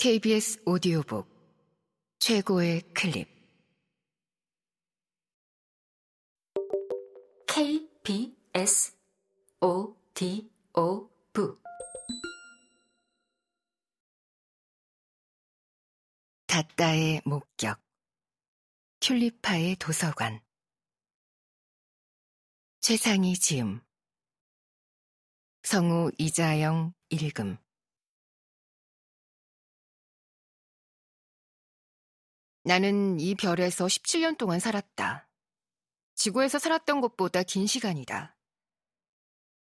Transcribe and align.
KBS 0.00 0.62
오디오북 0.64 1.28
최고의 2.20 2.82
클립. 2.94 3.28
KBS 7.48 8.96
오디오북. 9.60 10.48
닷다의 16.46 17.22
목격. 17.24 17.82
튤리파의 19.00 19.74
도서관. 19.80 20.40
최상희 22.82 23.34
지음. 23.34 23.80
성우 25.64 26.12
이자영 26.18 26.94
읽음 27.10 27.58
나는 32.64 33.18
이 33.20 33.34
별에서 33.34 33.86
17년 33.86 34.36
동안 34.36 34.60
살았다. 34.60 35.28
지구에서 36.14 36.58
살았던 36.58 37.00
것보다 37.00 37.42
긴 37.42 37.66
시간이다. 37.66 38.36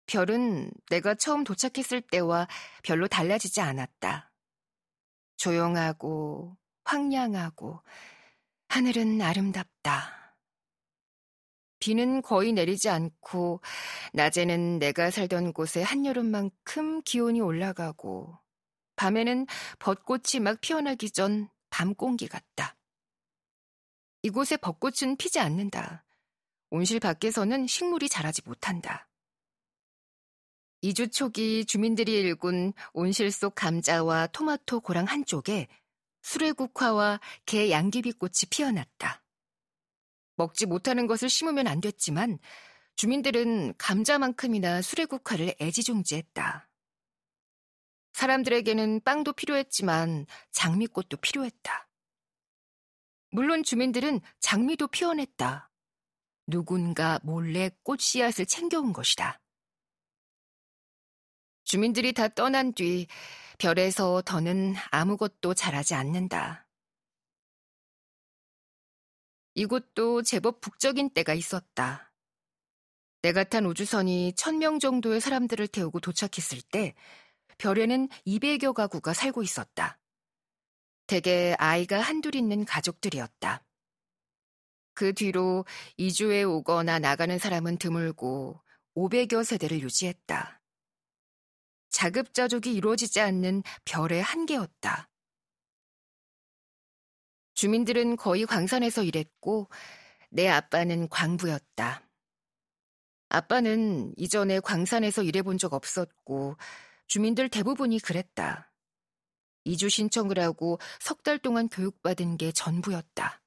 별은 0.07 0.71
내가 0.89 1.15
처음 1.17 1.43
도착했을 1.43 2.01
때와 2.01 2.47
별로 2.85 3.09
달라지지 3.09 3.61
않았다. 3.61 4.33
조용하고 5.37 6.57
황량하고 6.85 7.83
하늘은 8.69 9.21
아름답다. 9.21 10.37
비는 11.81 12.23
거의 12.23 12.53
내리지 12.53 12.89
않고 12.89 13.61
낮에는 14.15 14.79
내가 14.79 15.11
살던 15.11 15.53
곳의 15.53 15.85
한여름만큼 15.85 17.03
기온이 17.03 17.41
올라가고 17.41 18.39
밤에는 18.95 19.47
벚꽃이 19.81 20.41
막 20.41 20.61
피어나기 20.61 21.11
전 21.11 21.49
밤 21.71 21.95
공기 21.95 22.27
같다. 22.27 22.76
이곳에 24.23 24.57
벚꽃은 24.57 25.17
피지 25.17 25.39
않는다. 25.39 26.05
온실 26.71 27.01
밖에서는 27.01 27.67
식물이 27.67 28.09
자라지 28.09 28.43
못한다. 28.45 29.09
2주 30.83 31.13
초기 31.13 31.65
주민들이 31.65 32.13
일군 32.13 32.73
온실 32.93 33.31
속 33.31 33.55
감자와 33.55 34.29
토마토 34.29 34.81
고랑 34.81 35.07
한쪽에 35.07 35.69
수레국화와 36.23 37.21
개 37.45 37.71
양귀비꽃이 37.71 38.51
피어났다. 38.51 39.23
먹지 40.37 40.67
못하는 40.67 41.07
것을 41.07 41.29
심으면 41.29 41.67
안 41.67 41.81
됐지만 41.81 42.39
주민들은 42.97 43.75
감자만큼이나 43.79 44.83
수레국화를 44.83 45.55
애지중지했다. 45.61 46.69
사람들에게는 48.13 49.01
빵도 49.03 49.35
필요했지만 49.35 50.27
장미꽃도 50.51 51.19
필요했다. 51.19 51.89
물론 53.37 53.63
주민들은 53.63 54.23
장미도 54.41 54.89
피워냈다. 54.89 55.71
누군가 56.47 57.21
몰래 57.23 57.69
꽃 57.83 58.01
씨앗을 58.01 58.47
챙겨온 58.47 58.95
것이다. 58.95 59.43
주민들이 61.65 62.15
다 62.15 62.29
떠난 62.29 62.73
뒤 62.73 63.07
별에서 63.59 64.23
더는 64.23 64.75
아무것도 64.91 65.53
자라지 65.53 65.93
않는다. 65.93 66.67
이곳도 69.53 70.23
제법 70.23 70.63
북적인 70.63 71.11
때가 71.11 71.35
있었다. 71.35 72.15
내가 73.21 73.45
탄 73.45 73.67
우주선이 73.67 74.33
천 74.37 74.59
명 74.59 74.79
정도의 74.79 75.21
사람들을 75.21 75.69
태우고 75.69 76.01
도착했을 76.01 76.63
때 76.63 76.95
별에는 77.59 78.09
200여 78.27 78.73
가구가 78.73 79.13
살고 79.13 79.43
있었다. 79.43 79.99
대개 81.07 81.55
아이가 81.59 82.01
한둘 82.01 82.35
있는 82.35 82.65
가족들이었다. 82.65 83.65
그 84.95 85.13
뒤로 85.13 85.65
이주에 85.97 86.43
오거나 86.43 86.99
나가는 86.99 87.39
사람은 87.39 87.79
드물고 87.79 88.61
500여 88.97 89.45
세대를 89.45 89.81
유지했다. 89.81 90.63
자급자족이 91.91 92.73
이루어지지 92.75 93.21
않는 93.21 93.63
별의 93.85 94.23
한계였다. 94.23 95.09
주민들은 97.55 98.17
거의 98.17 98.45
광산에서 98.45 99.03
일했고 99.03 99.69
내 100.31 100.49
아빠는 100.49 101.09
광부였다. 101.09 102.07
아빠는 103.29 104.13
이전에 104.17 104.61
광산에서 104.61 105.23
일해본 105.23 105.59
적 105.59 105.73
없었고 105.73 106.57
주민들 107.07 107.49
대부분이 107.49 108.01
그랬다. 108.01 108.73
이주 109.67 109.89
신청을 109.89 110.39
하고 110.39 110.79
석 111.01 111.23
달 111.23 111.39
동안 111.39 111.69
교육받은 111.69 112.37
게 112.37 112.53
전부였다. 112.53 113.43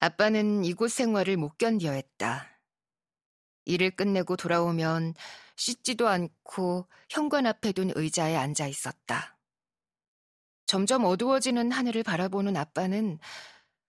아빠는 0.00 0.64
이곳 0.64 0.90
생활을 0.92 1.38
못 1.38 1.56
견뎌 1.56 1.92
했다. 1.92 2.60
일을 3.64 3.90
끝내고 3.96 4.36
돌아오면 4.36 5.14
씻지도 5.56 6.06
않고 6.06 6.86
현관 7.08 7.46
앞에 7.46 7.72
둔 7.72 7.90
의자에 7.94 8.36
앉아 8.36 8.66
있었다. 8.66 9.38
점점 10.66 11.04
어두워지는 11.04 11.72
하늘을 11.72 12.02
바라보는 12.02 12.56
아빠는 12.56 13.18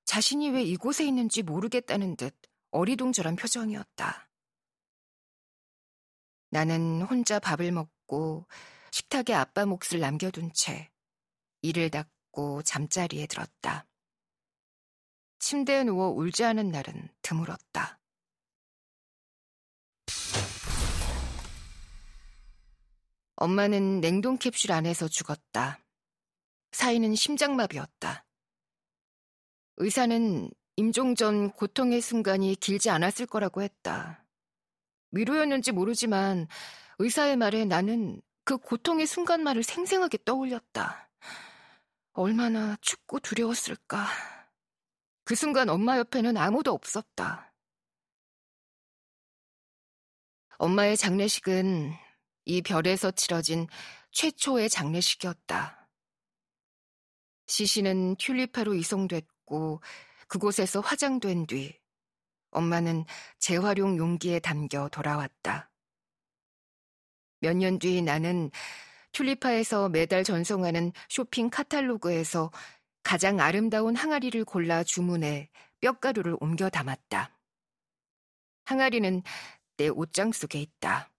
자신이 0.06 0.50
왜 0.52 0.64
이곳에 0.64 1.06
있는지 1.06 1.44
모르겠다는 1.44 2.16
듯 2.16 2.34
어리둥절한 2.72 3.36
표정이었다. 3.36 4.30
나는 6.50 7.02
혼자 7.02 7.40
밥을 7.40 7.72
먹고 7.74 8.48
식탁에 8.92 9.34
아빠 9.34 9.66
몫을 9.66 10.00
남겨둔 10.00 10.52
채 10.54 10.90
이를 11.62 11.90
닫고 11.90 12.64
잠자리에 12.64 13.28
들었다. 13.28 13.86
침대에 15.40 15.84
누워 15.84 16.10
울지 16.10 16.44
않은 16.44 16.70
날은 16.70 17.10
드물었다. 17.22 18.00
엄마는 23.36 24.02
냉동 24.02 24.38
캡슐 24.38 24.72
안에서 24.72 25.08
죽었다. 25.08 25.80
사이는 26.72 27.14
심장마비였다. 27.14 28.26
의사는 29.78 30.50
임종 30.76 31.16
전 31.16 31.52
고통의 31.52 32.02
순간이 32.02 32.56
길지 32.56 32.90
않았을 32.90 33.28
거라고 33.28 33.62
했다. 33.62 34.26
위로였는지 35.12 35.72
모르지만 35.72 36.48
의사의 37.00 37.38
말에 37.38 37.66
나는 37.66 38.22
그 38.48 38.58
고통의 38.58 39.08
순간만을 39.08 39.62
생생하게 39.62 40.20
떠올렸다. 40.24 41.10
얼마나 42.14 42.78
춥고 42.80 43.20
두려웠을까. 43.20 44.08
그 45.26 45.36
순간 45.36 45.68
엄마 45.68 45.98
옆에는 45.98 46.38
아무도 46.38 46.72
없었다. 46.72 47.54
엄마의 50.60 50.96
장례식은 50.96 51.92
이 52.46 52.62
별에서 52.62 53.12
치러진 53.12 53.68
최초의 54.12 54.70
장례식이었다. 54.70 55.90
시신은 57.48 58.16
튤리파로 58.16 58.76
이송됐고 58.76 59.82
그곳에서 60.30 60.80
화장된 60.80 61.48
뒤 61.48 61.78
엄마는 62.52 63.04
재활용 63.40 63.98
용기에 63.98 64.40
담겨 64.40 64.88
돌아왔다. 64.88 65.70
몇 67.40 67.56
년 67.56 67.80
뒤 67.80 68.02
나는 68.02 68.52
튤리파에서 69.12 69.90
매달 69.90 70.24
전송하는 70.24 70.92
쇼핑 71.10 71.50
카탈로그에서 71.50 72.52
가장 73.04 73.40
아름다운 73.40 73.96
항아리를 73.96 74.44
골라 74.46 74.84
주문해 74.84 75.50
뼈가루를 75.80 76.36
옮겨 76.40 76.70
담았다. 76.70 77.32
항아리는 78.66 79.24
내 79.78 79.88
옷장 79.88 80.32
속에 80.32 80.60
있다. 80.60 81.12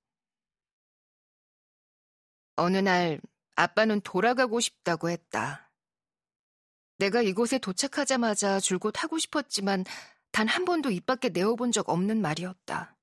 어느 2.57 2.77
날 2.79 3.21
아빠는 3.55 4.01
돌아가고 4.03 4.61
싶다고 4.61 5.09
했다. 5.11 5.71
내가 6.99 7.23
이곳에 7.23 7.59
도착하자마자 7.59 8.61
줄곧 8.61 9.03
하고 9.03 9.19
싶었지만 9.19 9.85
단 10.33 10.49
한 10.49 10.65
번도 10.65 10.91
입 10.91 11.07
밖에 11.07 11.31
내어본 11.31 11.73
적 11.73 11.89
없는 11.89 12.21
말이었다. 12.21 12.98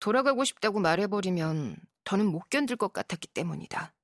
돌아가고 0.00 0.44
싶다고 0.44 0.80
말해버리면 0.80 1.76
더는 2.04 2.26
못 2.26 2.48
견딜 2.50 2.76
것 2.76 2.92
같았기 2.92 3.28
때문이다. 3.28 3.94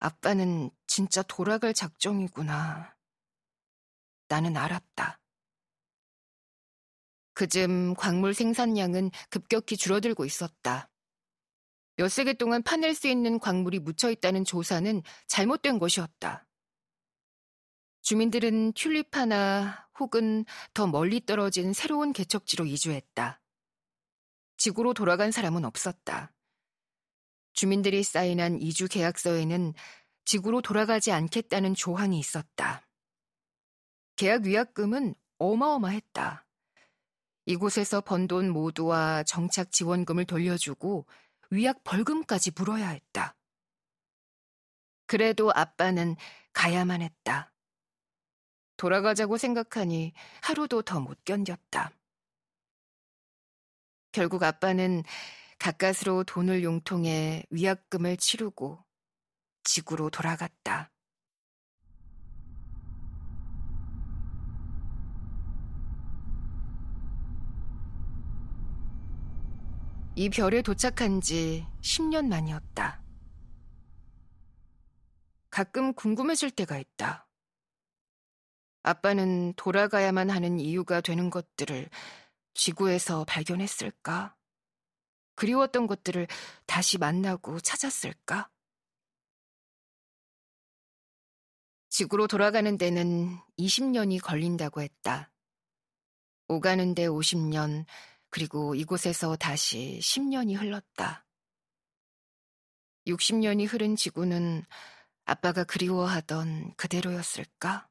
아빠는 0.00 0.70
진짜 0.86 1.22
돌아갈 1.22 1.72
작정이구나. 1.72 2.94
나는 4.28 4.56
알았다. 4.56 5.20
그즘 7.32 7.94
광물 7.94 8.32
생산량은 8.34 9.10
급격히 9.28 9.76
줄어들고 9.76 10.24
있었다. 10.24 10.90
몇 11.96 12.08
세기 12.08 12.34
동안 12.34 12.62
파낼 12.62 12.94
수 12.94 13.08
있는 13.08 13.38
광물이 13.38 13.80
묻혀 13.80 14.10
있다는 14.10 14.44
조사는 14.44 15.02
잘못된 15.26 15.78
것이었다. 15.78 16.46
주민들은 18.02 18.74
튤립 18.74 19.16
하나 19.16 19.88
혹은 19.98 20.44
더 20.74 20.86
멀리 20.86 21.24
떨어진 21.24 21.72
새로운 21.72 22.12
개척지로 22.12 22.66
이주했다. 22.66 23.40
지구로 24.56 24.94
돌아간 24.94 25.30
사람은 25.30 25.64
없었다. 25.64 26.32
주민들이 27.52 28.02
사인한 28.02 28.60
이주 28.60 28.88
계약서에는 28.88 29.74
지구로 30.24 30.62
돌아가지 30.62 31.12
않겠다는 31.12 31.74
조항이 31.74 32.18
있었다. 32.18 32.86
계약 34.16 34.42
위약금은 34.44 35.14
어마어마했다. 35.38 36.46
이곳에서 37.46 38.00
번 38.00 38.26
돈 38.26 38.48
모두와 38.50 39.22
정착 39.24 39.70
지원금을 39.72 40.24
돌려주고 40.24 41.06
위약 41.50 41.84
벌금까지 41.84 42.52
물어야 42.56 42.88
했다. 42.88 43.36
그래도 45.06 45.52
아빠는 45.54 46.16
가야만 46.52 47.02
했다. 47.02 47.52
돌아가자고 48.76 49.36
생각하니 49.36 50.12
하루도 50.42 50.82
더 50.82 51.00
못 51.00 51.22
견뎠다. 51.24 51.92
결국 54.14 54.44
아빠는 54.44 55.02
가까스로 55.58 56.22
돈을 56.22 56.62
용통해 56.62 57.42
위약금을 57.50 58.16
치르고 58.16 58.78
지구로 59.64 60.08
돌아갔다. 60.08 60.92
이 70.14 70.30
별에 70.30 70.62
도착한 70.62 71.20
지 71.20 71.66
10년 71.82 72.28
만이었다. 72.28 73.02
가끔 75.50 75.92
궁금해질 75.92 76.52
때가 76.52 76.78
있다. 76.78 77.26
아빠는 78.84 79.54
돌아가야만 79.56 80.30
하는 80.30 80.60
이유가 80.60 81.00
되는 81.00 81.30
것들을 81.30 81.90
지구에서 82.54 83.24
발견했을까? 83.24 84.36
그리웠던 85.34 85.86
것들을 85.86 86.26
다시 86.66 86.98
만나고 86.98 87.60
찾았을까? 87.60 88.50
지구로 91.90 92.26
돌아가는 92.26 92.76
데는 92.76 93.38
20년이 93.58 94.20
걸린다고 94.22 94.80
했다. 94.80 95.30
오가는 96.48 96.94
데 96.94 97.06
50년, 97.06 97.84
그리고 98.30 98.74
이곳에서 98.74 99.36
다시 99.36 99.98
10년이 100.02 100.58
흘렀다. 100.58 101.24
60년이 103.06 103.70
흐른 103.70 103.96
지구는 103.96 104.64
아빠가 105.24 105.64
그리워하던 105.64 106.74
그대로였을까? 106.76 107.88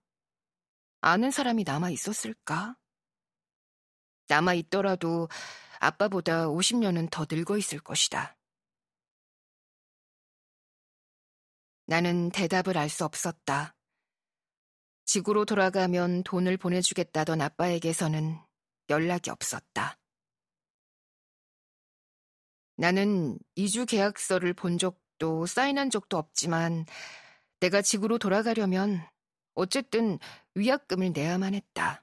아는 1.02 1.32
사람이 1.32 1.64
남아 1.64 1.90
있었을까? 1.90 2.78
남아 4.34 4.56
있더라도 4.56 5.30
아빠보다 5.80 6.48
50년은 6.48 7.12
더 7.12 7.28
늙어 7.30 7.56
있을 7.58 7.80
것이다. 7.80 8.36
나는 11.86 12.32
대답을 12.32 12.76
알 12.76 12.90
수 12.90 13.06
없었다. 13.06 13.76
지구로 15.06 15.46
돌아가면 15.46 16.24
돈을 16.24 16.58
보내주겠다던 16.58 17.42
아빠에게서는 17.42 18.40
연락이 18.90 19.30
없었다. 19.30 20.00
나는 22.78 23.38
이주 23.54 23.86
계약서를 23.86 24.56
본 24.56 24.80
적도 24.80 25.46
사인한 25.46 25.92
적도 25.92 26.18
없지만 26.18 26.88
내가 27.60 27.84
지구로 27.84 28.18
돌아가려면 28.18 29.08
어쨌든 29.54 30.18
위약금을 30.56 31.12
내야만 31.14 31.54
했다. 31.54 32.03